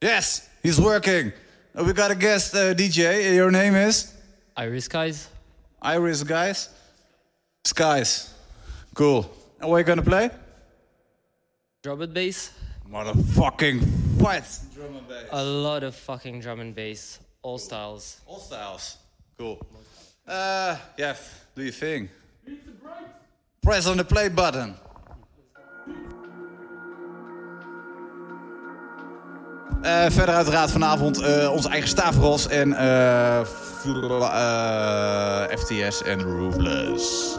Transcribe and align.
Yes, 0.00 0.48
he's 0.62 0.80
working. 0.80 1.32
Uh, 1.78 1.84
we 1.84 1.92
got 1.92 2.10
a 2.10 2.14
guest 2.14 2.54
uh, 2.54 2.74
DJ. 2.74 3.34
Your 3.34 3.50
name 3.50 3.74
is? 3.74 4.14
Iris 4.56 4.88
Guys. 4.88 5.28
Iris 5.82 6.22
Guys? 6.22 6.70
Skies. 7.64 8.32
Cool. 8.94 9.30
And 9.60 9.68
what 9.68 9.76
are 9.76 9.78
you 9.80 9.84
gonna 9.84 10.02
play? 10.02 10.30
Drum 11.82 12.00
and 12.00 12.14
bass. 12.14 12.50
Motherfucking 12.90 13.82
what? 14.18 14.58
Drum 14.74 14.96
and 14.96 15.06
bass. 15.08 15.28
A 15.32 15.44
lot 15.44 15.82
of 15.82 15.94
fucking 15.94 16.40
drum 16.40 16.60
and 16.60 16.74
bass. 16.74 17.20
All 17.42 17.58
styles. 17.58 18.20
All 18.26 18.40
styles. 18.40 18.96
Cool. 19.38 19.60
Uh, 20.26 20.76
Jeff, 20.96 21.46
do 21.54 21.62
you 21.62 21.72
think? 21.72 22.10
Press 23.62 23.86
on 23.86 23.98
the 23.98 24.04
play 24.04 24.28
button. 24.28 24.74
Uh, 29.84 30.04
verder 30.08 30.34
uiteraard 30.34 30.70
vanavond 30.70 31.20
uh, 31.20 31.52
onze 31.52 31.68
eigen 31.68 31.88
Stavros 31.88 32.48
en 32.48 32.68
uh, 32.68 33.40
FTS 35.58 36.02
en 36.02 36.22
Roofless. 36.22 37.38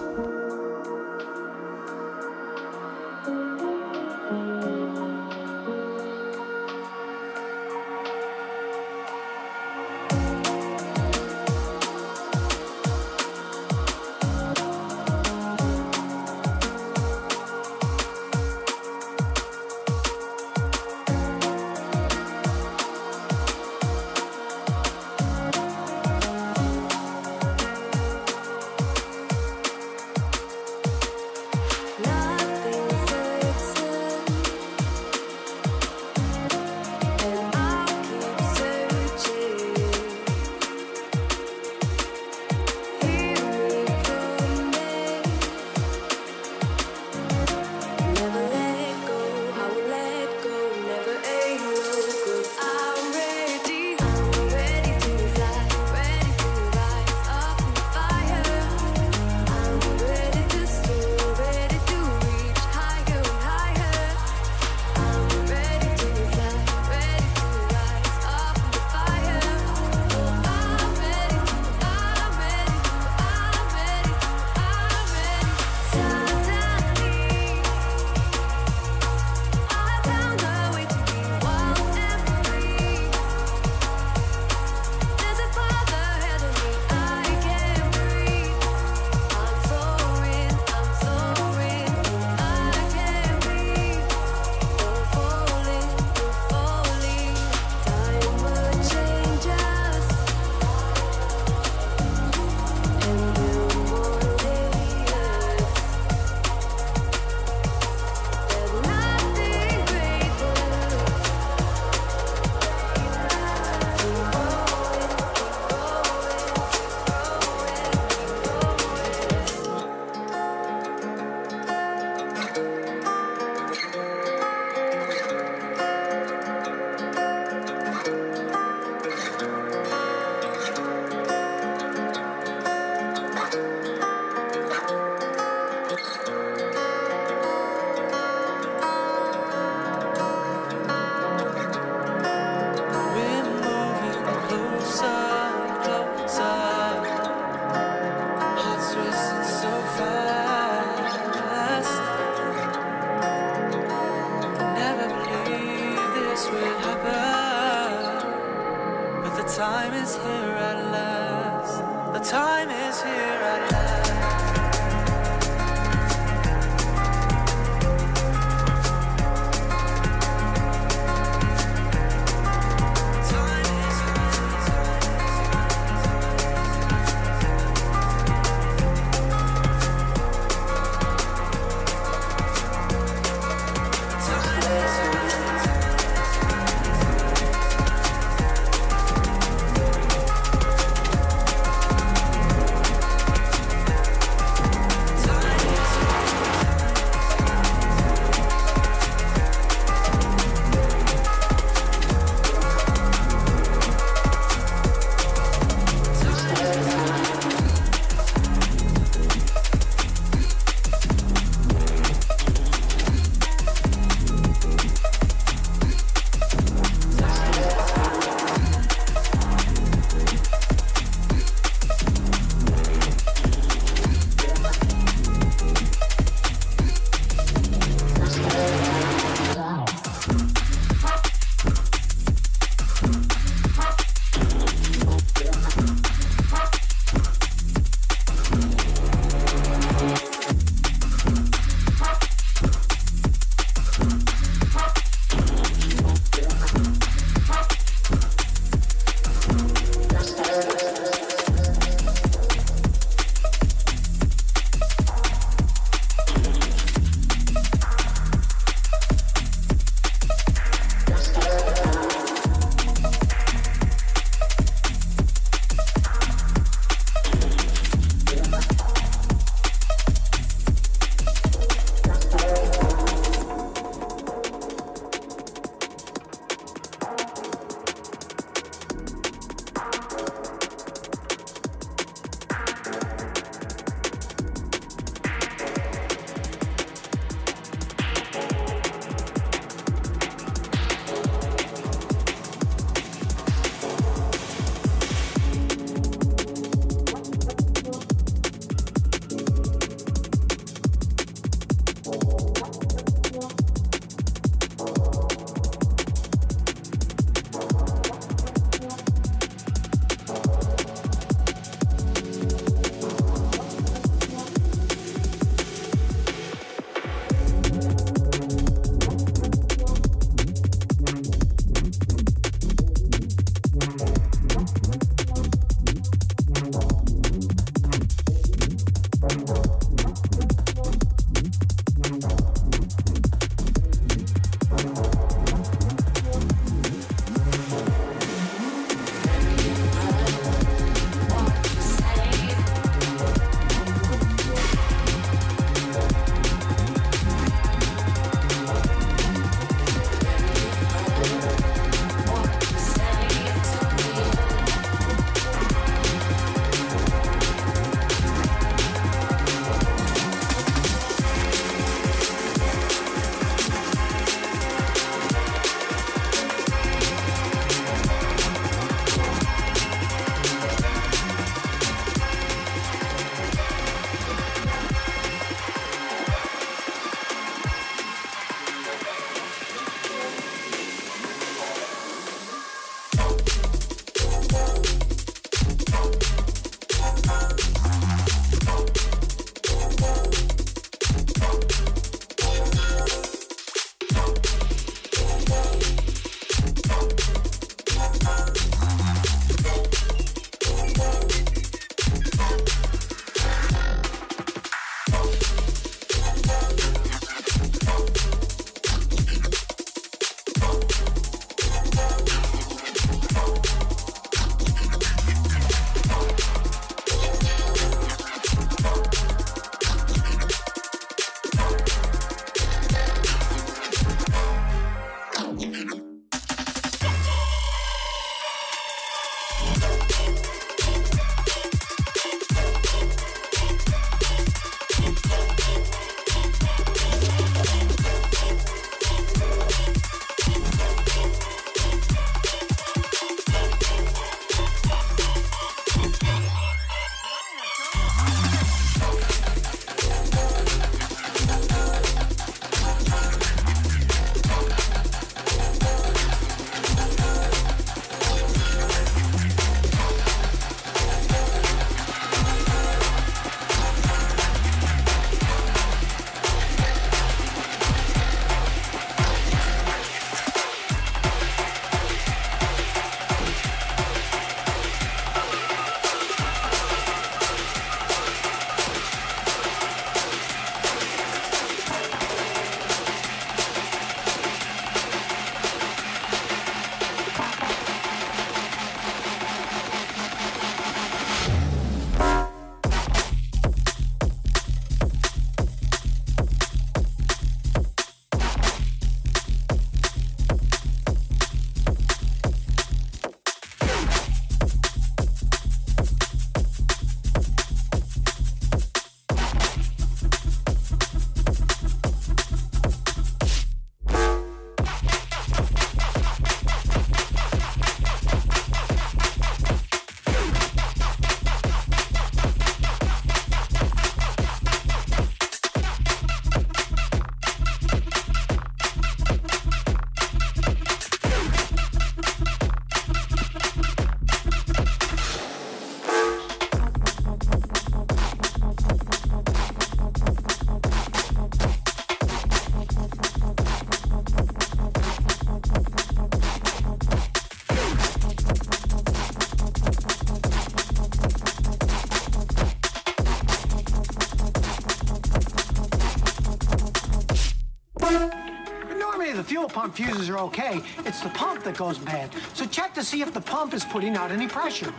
Pump 559.71 559.95
fuses 559.95 560.29
are 560.29 560.37
okay. 560.39 560.81
It's 561.05 561.21
the 561.21 561.29
pump 561.29 561.63
that 561.63 561.77
goes 561.77 561.97
bad. 561.97 562.31
So 562.53 562.65
check 562.65 562.93
to 562.95 563.03
see 563.03 563.21
if 563.21 563.33
the 563.33 563.41
pump 563.41 563.73
is 563.73 563.85
putting 563.85 564.15
out 564.15 564.31
any 564.31 564.47
pressure. 564.47 564.93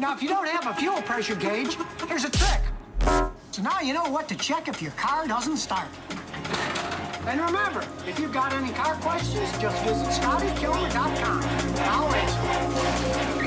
Now, 0.00 0.14
if 0.14 0.22
you 0.22 0.28
don't 0.28 0.48
have 0.48 0.66
a 0.66 0.74
fuel 0.74 1.02
pressure 1.02 1.34
gauge, 1.34 1.76
here's 2.06 2.24
a 2.24 2.30
trick. 2.30 2.60
So 3.50 3.62
now 3.62 3.80
you 3.80 3.94
know 3.94 4.08
what 4.08 4.28
to 4.28 4.36
check 4.36 4.68
if 4.68 4.80
your 4.80 4.92
car 4.92 5.26
doesn't 5.26 5.56
start. 5.56 5.88
And 7.26 7.40
remember, 7.40 7.84
if 8.06 8.18
you've 8.18 8.32
got 8.32 8.52
any 8.52 8.72
car 8.72 8.94
questions, 8.96 9.50
just 9.58 9.84
visit 9.84 10.06
ScottyKilmer.com 10.22 11.42
I'll 11.80 12.14
answer. 12.14 13.37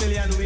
Sicilian 0.00 0.39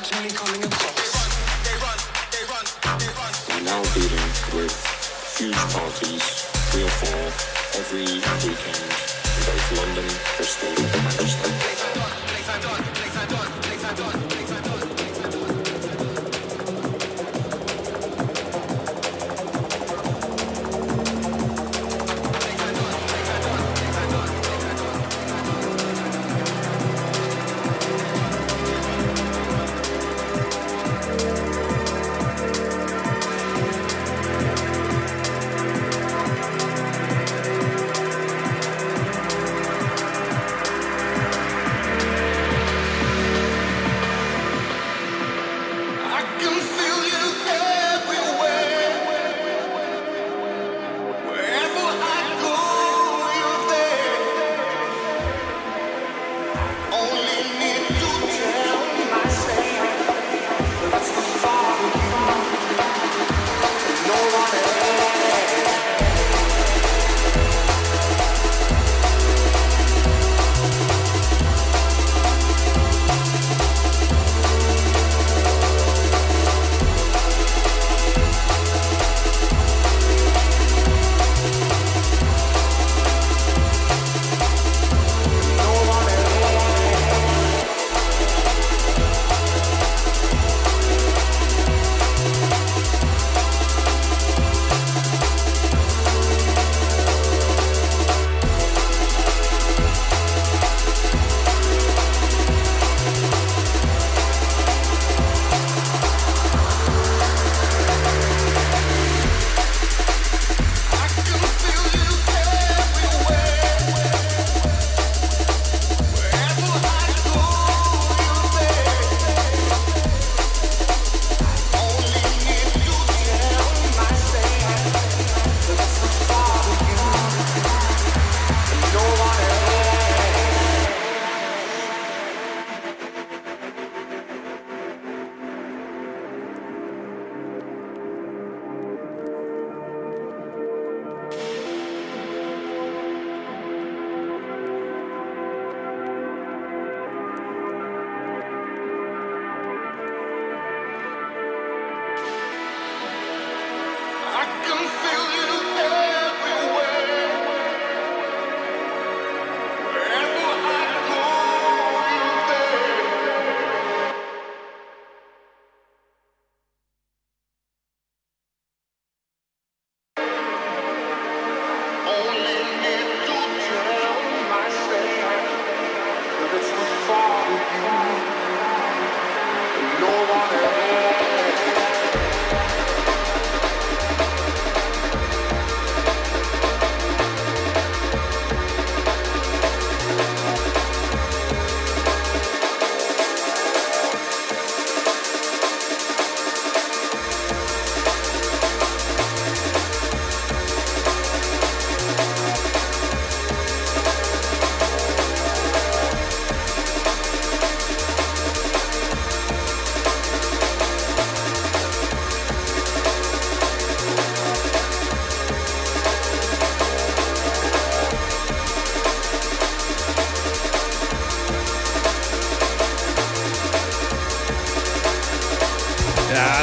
Angelico 0.00 0.49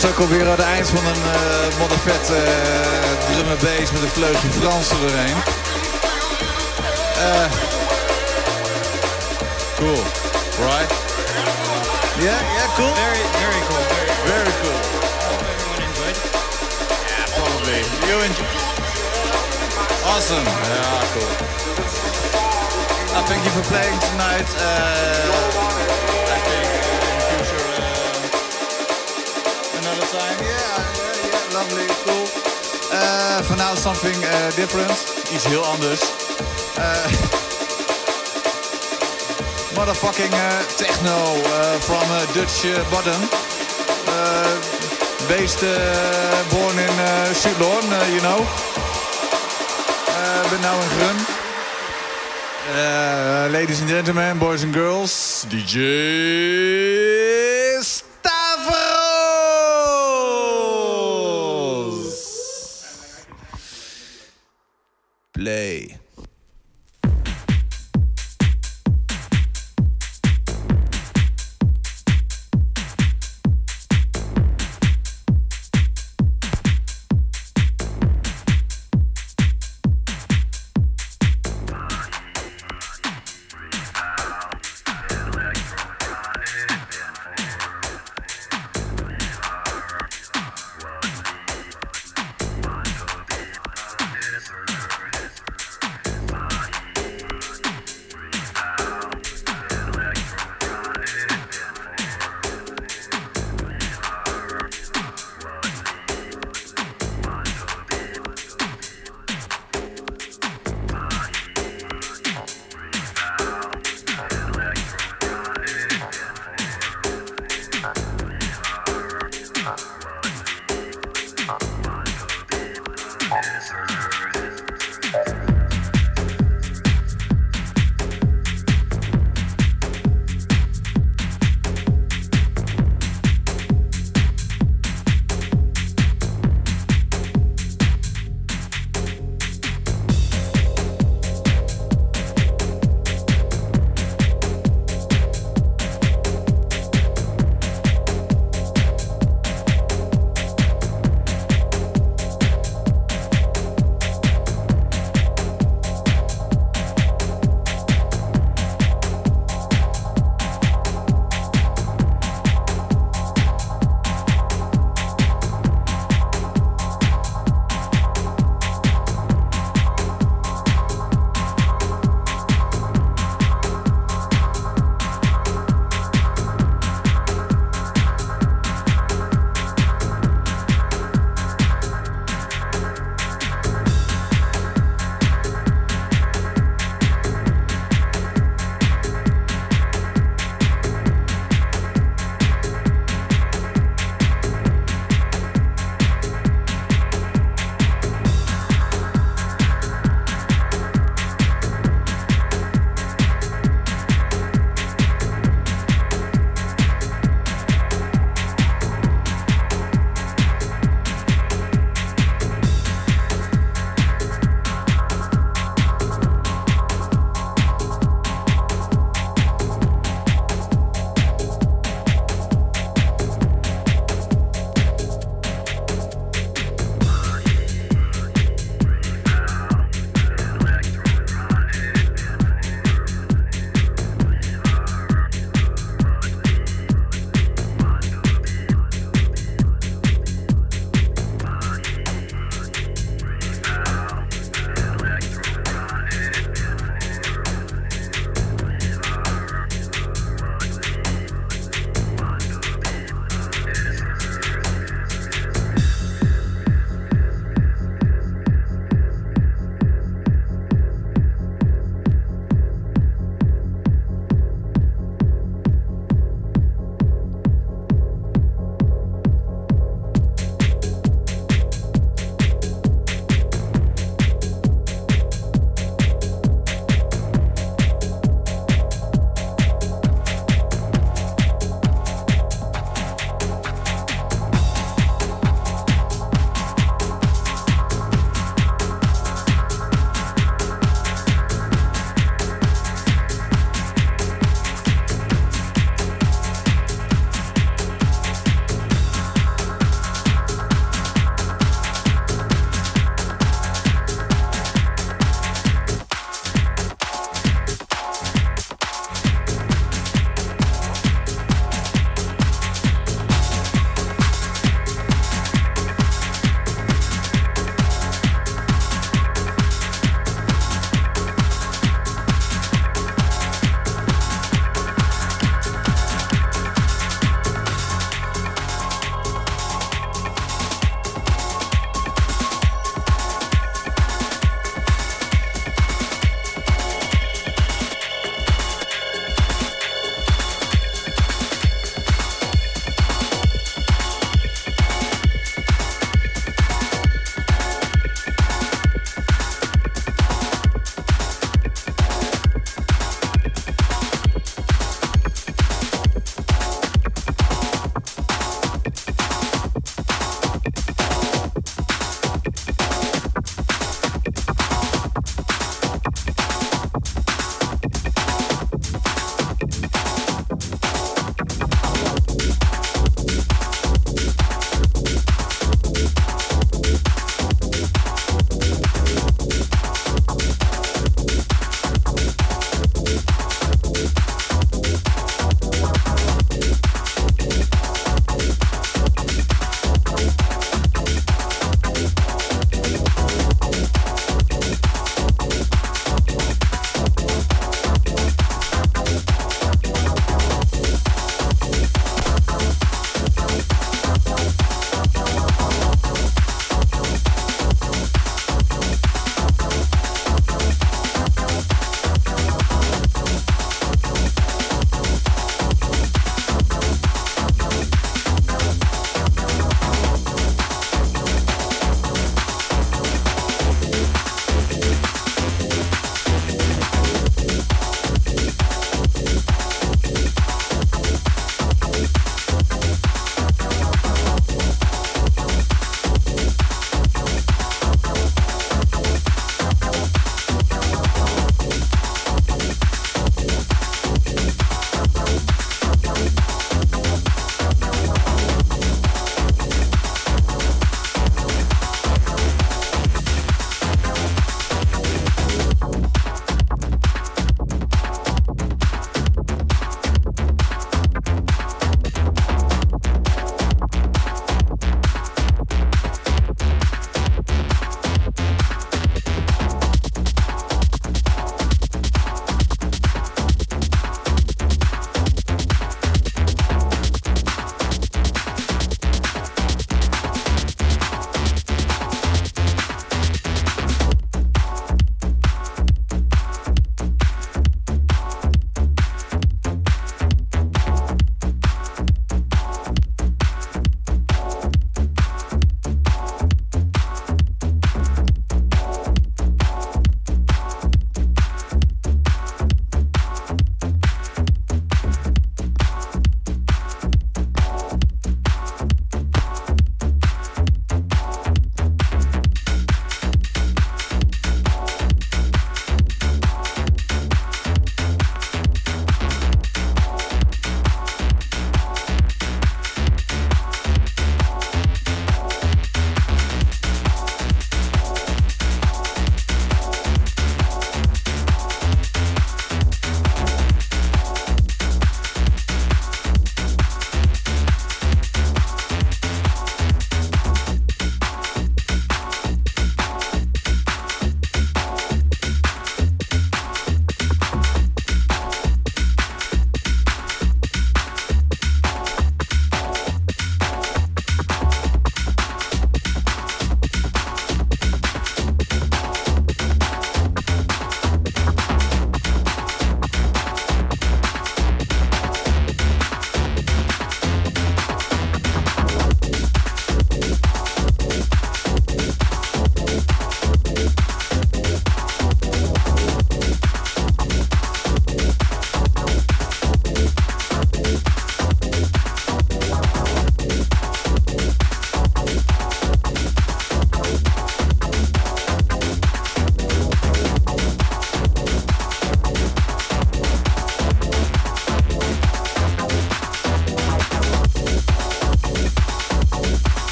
Ja, 0.00 0.06
zo 0.06 0.12
komt 0.12 0.28
weer 0.28 0.44
aan 0.44 0.50
het 0.50 0.60
eind 0.60 0.88
van 0.88 1.06
een 1.06 1.22
uh, 1.22 1.78
moddervet 1.78 2.30
uh, 2.30 2.36
drum 3.30 3.48
and 3.50 3.60
bass 3.60 3.92
met 3.92 4.02
een 4.02 4.08
vleugje 4.08 4.50
Frans 4.50 4.90
er 4.90 5.00
doorheen. 5.00 5.36
Eh, 7.16 7.50
cool, 9.76 10.02
right? 10.66 10.90
Yeah, 12.18 12.40
yeah, 12.56 12.74
cool. 12.76 12.94
Very, 12.94 13.24
very 13.42 13.60
cool. 13.68 13.84
Very, 13.94 14.12
Very 14.32 14.52
cool. 14.62 14.78
I 15.20 15.34
everyone 15.52 15.82
enjoyed. 15.88 16.18
Yeah, 17.10 17.26
probably. 17.36 17.80
You 18.08 18.16
enjoy. 18.28 18.50
Awesome. 20.12 20.46
Yeah, 20.46 21.12
cool. 21.12 21.32
Uh, 23.14 23.22
thank 23.28 23.42
you 23.44 23.52
for 23.56 23.64
playing 23.72 23.98
tonight. 24.08 24.48
Uh, 24.56 25.26
I 26.34 26.38
think 26.48 26.79
time. 30.20 30.38
Yeah, 30.44 30.76
yeah, 31.00 31.30
yeah, 31.30 31.56
lovely, 31.56 31.86
cool. 32.04 32.26
Uh, 32.92 33.42
for 33.46 33.56
now 33.56 33.74
something 33.74 34.18
uh, 34.24 34.50
different. 34.60 34.92
Iets 35.34 35.46
heel 35.46 35.64
anders. 35.64 36.02
Uh, 36.76 37.08
motherfucking 39.78 40.34
uh, 40.34 40.62
techno 40.76 41.16
uh, 41.16 41.78
from 41.86 42.06
Dutch 42.34 42.58
Bodden. 42.90 43.22
Based, 45.28 45.62
uh, 45.62 45.70
born 46.50 46.76
in 46.86 46.94
uh, 46.98 47.32
Zuidloorn, 47.40 47.86
you 48.14 48.20
know. 48.20 48.40
Ben 50.50 50.60
nou 50.60 50.80
in 50.80 50.88
Grun. 50.96 51.18
Ladies 53.50 53.80
and 53.80 53.88
gentlemen, 53.88 54.38
boys 54.38 54.62
and 54.62 54.72
girls, 54.72 55.44
DJ 55.48 56.69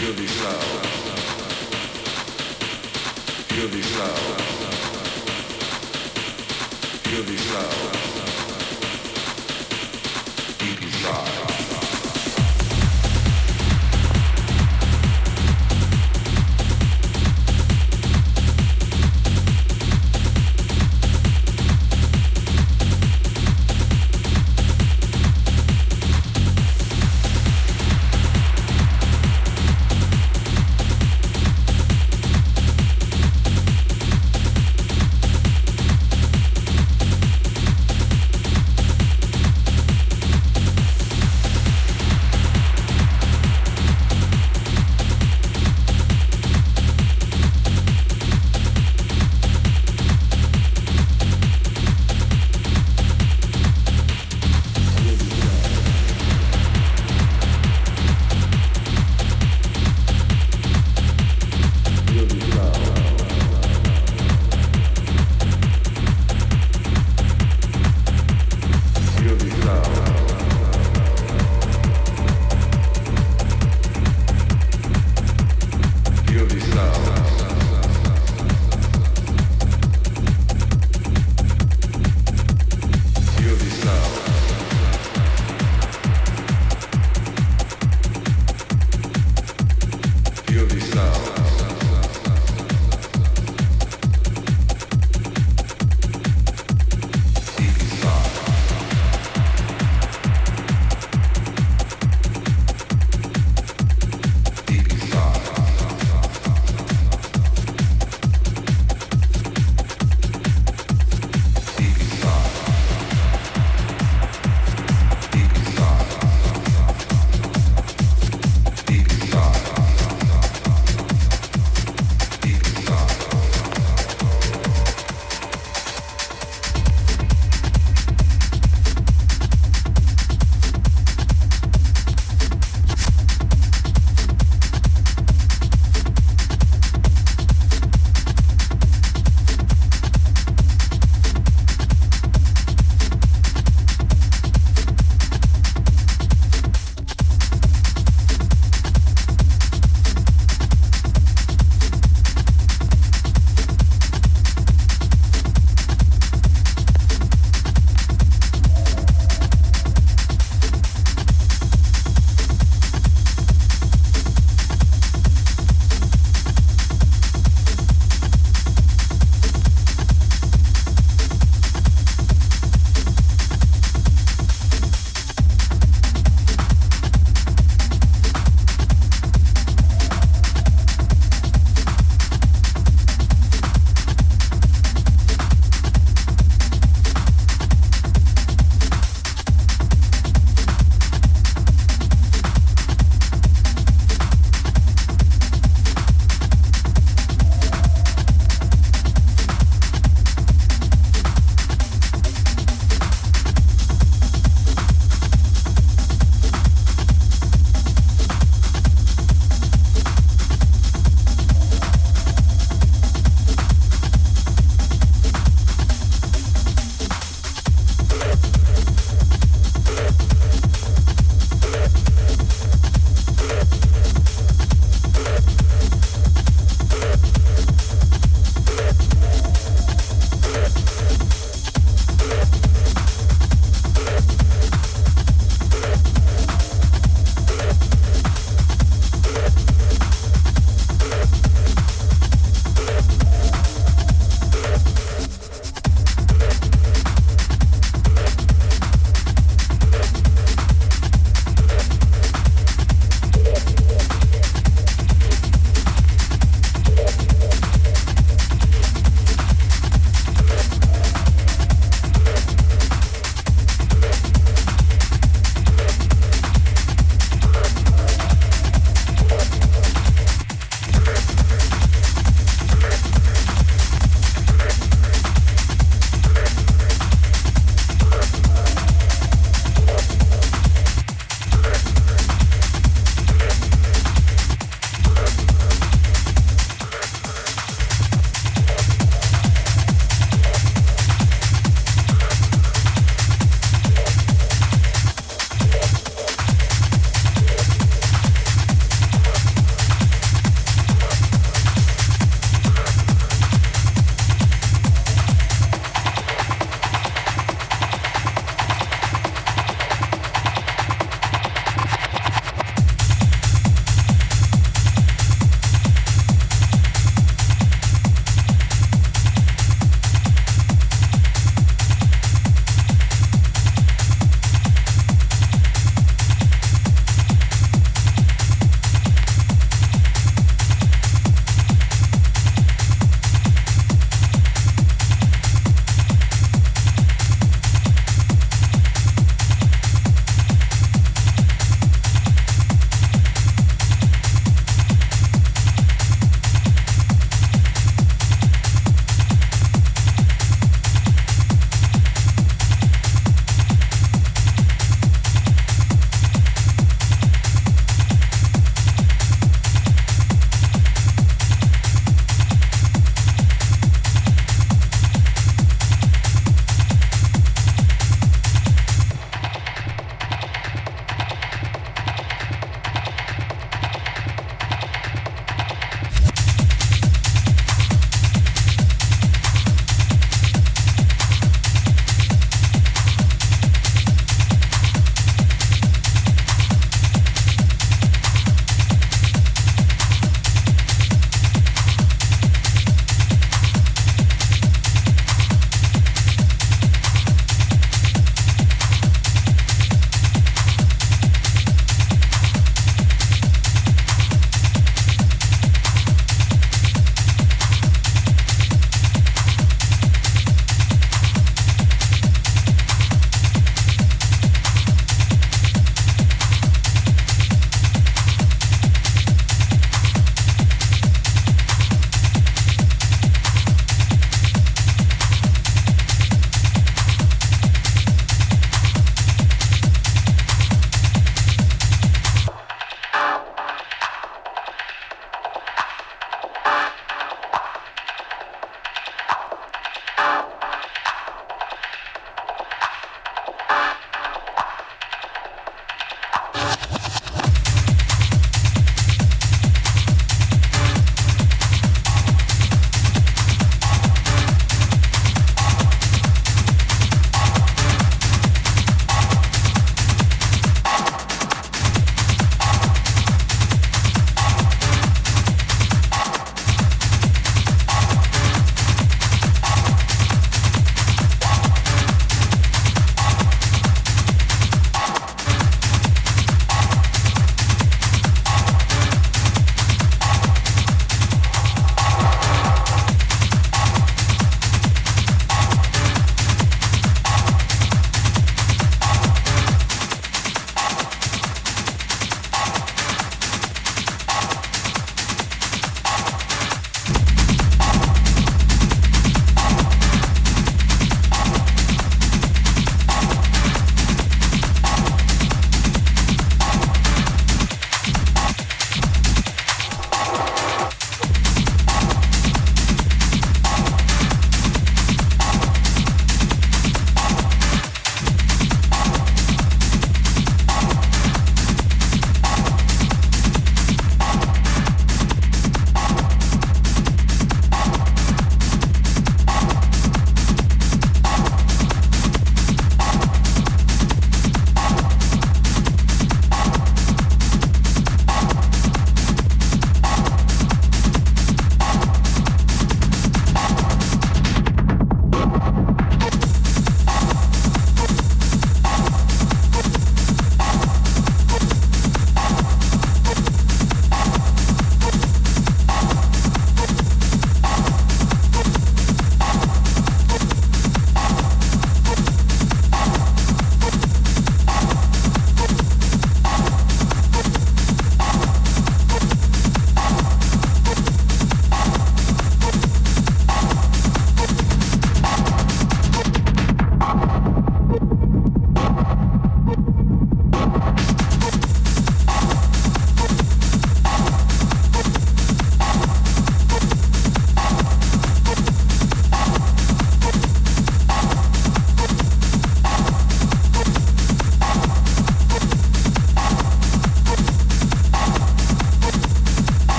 Feel 0.00 0.14
this 0.14 0.42
love. 0.42 0.62
Feel 7.04 7.22
this 7.24 7.52
love. 7.52 7.99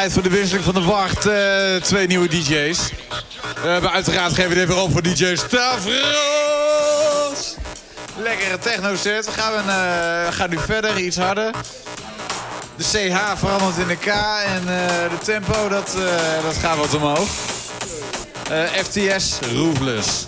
Tijd 0.00 0.12
voor 0.12 0.22
de 0.22 0.30
wisseling 0.30 0.64
van 0.64 0.74
de 0.74 0.82
wacht. 0.82 1.26
Eh, 1.26 1.76
twee 1.82 2.06
nieuwe 2.06 2.28
DJ's. 2.28 2.90
We 3.62 3.68
hebben 3.68 3.90
uiteraard 3.90 4.34
geven 4.34 4.66
we 4.66 4.88
voor 4.92 5.02
DJ 5.02 5.34
Stavros. 5.34 5.94
Lekkere 8.16 8.58
techno 8.58 8.96
set. 8.96 9.26
We 9.26 9.32
gaan, 9.32 9.52
we 9.52 10.28
gaan 10.30 10.50
nu 10.50 10.58
verder, 10.58 10.98
iets 10.98 11.16
harder. 11.16 11.50
De 12.76 12.84
CH 12.84 13.38
verandert 13.38 13.76
in 13.76 13.86
de 13.86 13.96
K 13.96 14.06
en 14.06 14.62
eh, 14.68 15.10
de 15.10 15.18
tempo 15.24 15.68
dat, 15.68 15.96
dat 16.42 16.56
gaat 16.56 16.76
wat 16.76 16.94
omhoog. 16.94 17.28
FTS 18.84 19.38
Roofless. 19.54 20.26